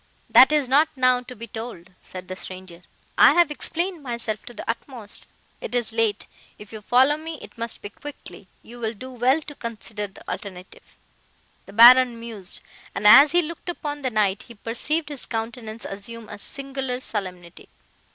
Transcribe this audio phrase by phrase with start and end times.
[0.31, 2.81] "'That is not now to be told,' said the stranger,
[3.19, 5.27] 'I have explained myself to the utmost.
[5.61, 6.25] It is late;
[6.57, 10.95] if you follow me it must be quickly;—you will do well to consider the alternative.'
[11.67, 12.61] "The Baron mused,
[12.95, 17.69] and, as he looked upon the knight, he perceived his countenance assume a singular solemnity."